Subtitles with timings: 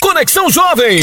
[0.00, 1.00] Conexão Jovem.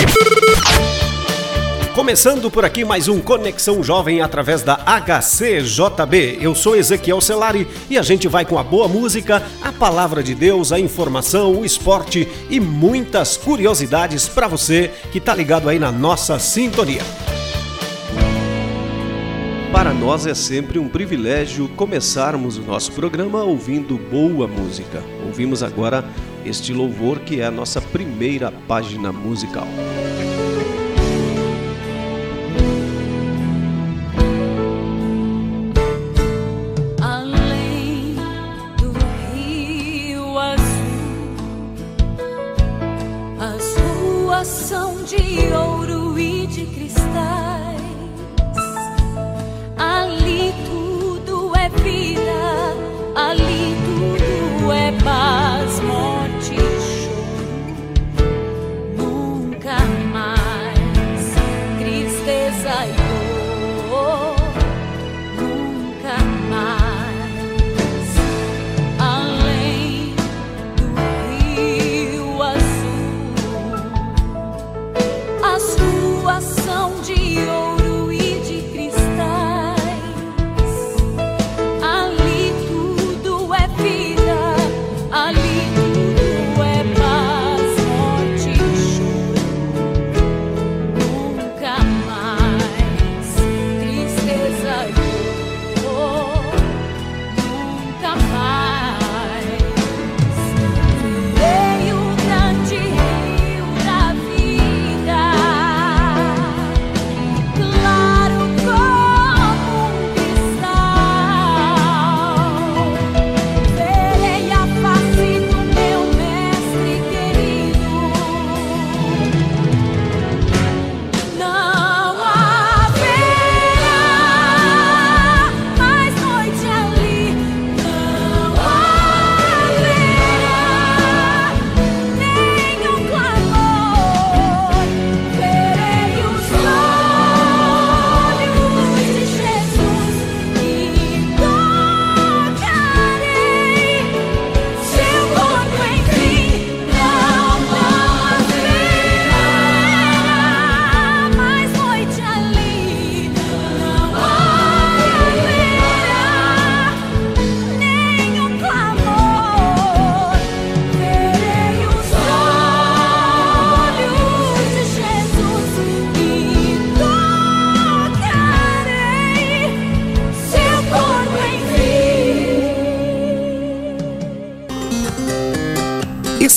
[1.94, 6.38] Começando por aqui mais um Conexão Jovem através da HCJB.
[6.40, 10.36] Eu sou Ezequiel Celari e a gente vai com a boa música, a palavra de
[10.36, 15.92] Deus, a informação, o esporte e muitas curiosidades para você que tá ligado aí na
[15.92, 17.02] nossa sintonia.
[19.72, 25.02] Para nós é sempre um privilégio começarmos o nosso programa ouvindo boa música.
[25.26, 26.04] Ouvimos agora
[26.46, 29.68] este louvor que é a nossa primeira página musical.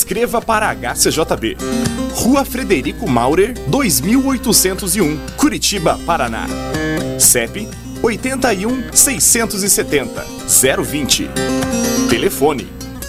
[0.03, 1.55] Escreva para HCJB.
[2.13, 6.45] Rua Frederico Maurer, 2801, Curitiba, Paraná.
[7.17, 7.69] CEP
[8.01, 10.25] 81 670
[10.83, 11.29] 020.
[12.09, 12.67] Telefone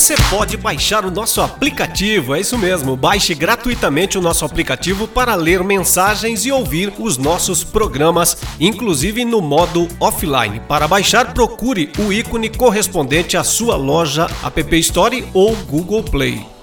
[0.00, 2.96] Você pode baixar o nosso aplicativo, é isso mesmo.
[2.96, 9.42] Baixe gratuitamente o nosso aplicativo para ler mensagens e ouvir os nossos programas, inclusive no
[9.42, 10.58] modo offline.
[10.60, 16.59] Para baixar, procure o ícone correspondente à sua loja App Store ou Google Play.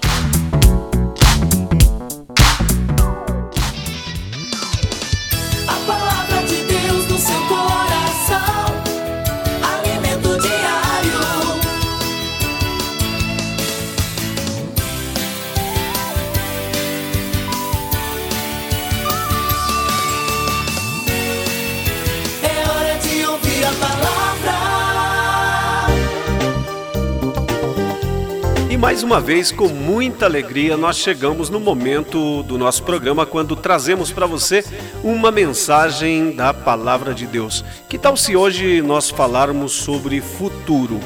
[28.78, 34.12] Mais uma vez, com muita alegria, nós chegamos no momento do nosso programa quando trazemos
[34.12, 34.64] para você
[35.02, 37.64] uma mensagem da Palavra de Deus.
[37.88, 41.00] Que tal se hoje nós falarmos sobre futuro?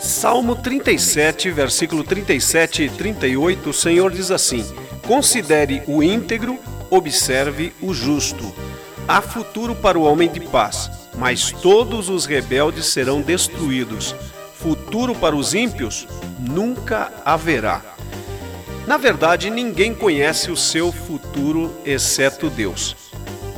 [0.00, 4.66] Salmo 37, versículo 37 e 38, o Senhor diz assim:
[5.06, 6.58] Considere o íntegro,
[6.90, 8.52] observe o justo.
[9.06, 14.12] Há futuro para o homem de paz, mas todos os rebeldes serão destruídos.
[14.60, 17.80] Futuro para os ímpios nunca haverá.
[18.88, 22.96] Na verdade, ninguém conhece o seu futuro exceto Deus.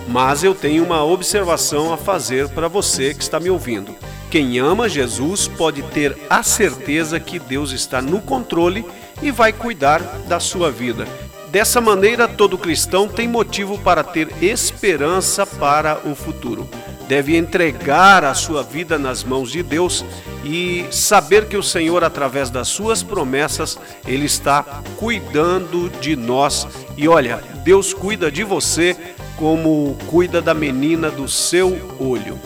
[0.06, 3.94] Mas eu tenho uma observação a fazer para você que está me ouvindo.
[4.31, 8.85] Quem ama Jesus pode ter a certeza que Deus está no controle
[9.23, 11.08] e vai cuidar da sua vida.
[11.49, 16.69] Dessa maneira, todo cristão tem motivo para ter esperança para o futuro.
[17.10, 20.04] Deve entregar a sua vida nas mãos de Deus
[20.44, 23.76] e saber que o Senhor, através das suas promessas,
[24.06, 26.68] Ele está cuidando de nós.
[26.96, 28.96] E olha, Deus cuida de você
[29.36, 32.38] como cuida da menina do seu olho.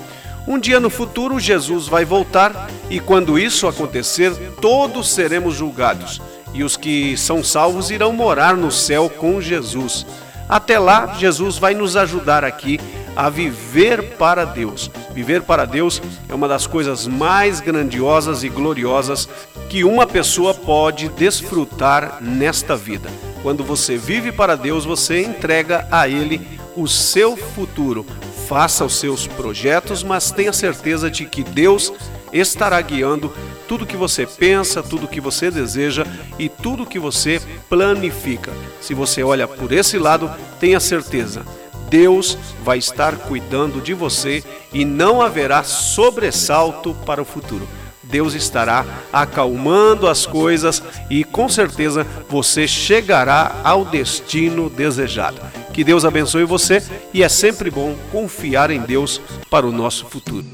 [0.48, 4.32] Um dia no futuro, Jesus vai voltar e, quando isso acontecer,
[4.62, 6.22] todos seremos julgados
[6.54, 10.06] e os que são salvos irão morar no céu com Jesus.
[10.48, 12.80] Até lá, Jesus vai nos ajudar aqui
[13.16, 14.90] a viver para Deus.
[15.12, 19.28] Viver para Deus é uma das coisas mais grandiosas e gloriosas
[19.68, 23.08] que uma pessoa pode desfrutar nesta vida.
[23.42, 26.46] Quando você vive para Deus, você entrega a Ele
[26.76, 28.04] o seu futuro.
[28.48, 31.92] Faça os seus projetos, mas tenha certeza de que Deus
[32.32, 33.32] estará guiando
[33.68, 36.04] tudo que você pensa, tudo que você deseja
[36.38, 38.52] e tudo que você planifica.
[38.80, 41.44] Se você olha por esse lado, tenha certeza,
[41.88, 44.42] Deus vai estar cuidando de você
[44.72, 47.66] e não haverá sobressalto para o futuro.
[48.02, 55.40] Deus estará acalmando as coisas e com certeza você chegará ao destino desejado.
[55.72, 56.82] Que Deus abençoe você
[57.12, 59.20] e é sempre bom confiar em Deus
[59.50, 60.44] para o nosso futuro.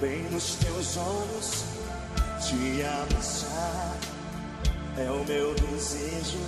[0.00, 1.64] bem nos teus olhos,
[2.40, 3.96] te abraçar.
[4.96, 6.38] É o meu desejo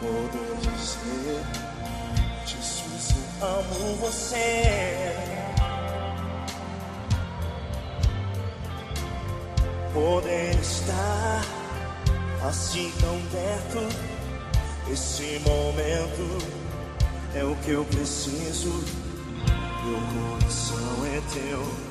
[0.00, 1.42] poder dizer:
[2.46, 5.12] Jesus, eu amo você.
[9.92, 11.44] Poder estar
[12.46, 14.16] assim tão perto.
[14.92, 16.46] Esse momento
[17.34, 18.84] é o que eu preciso.
[19.84, 20.00] Meu
[20.38, 21.85] coração é teu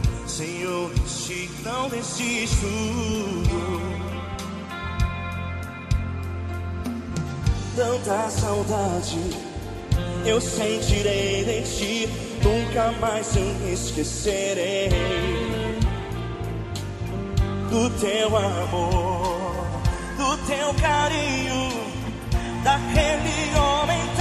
[7.75, 9.19] tanta saudade
[10.25, 12.09] eu sentirei de ti,
[12.43, 14.89] nunca mais eu esquecerei
[17.69, 19.55] do teu amor,
[20.17, 21.69] do teu carinho,
[22.63, 24.14] daquele homem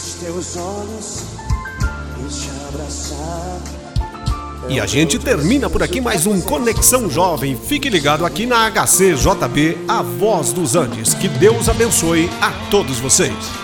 [0.00, 1.24] nos teus olhos
[2.18, 3.60] e te abraçar.
[4.68, 7.56] E a gente termina por aqui mais um Conexão Jovem.
[7.56, 11.12] Fique ligado aqui na HCJB, a voz dos Andes.
[11.12, 13.59] Que Deus abençoe a todos vocês.